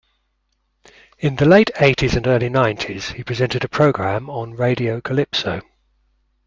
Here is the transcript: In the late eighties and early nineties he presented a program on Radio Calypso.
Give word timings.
In 1.19 1.35
the 1.35 1.45
late 1.45 1.69
eighties 1.79 2.15
and 2.15 2.25
early 2.25 2.49
nineties 2.49 3.09
he 3.11 3.23
presented 3.23 3.63
a 3.63 3.67
program 3.69 4.31
on 4.31 4.55
Radio 4.55 4.99
Calypso. 4.99 5.61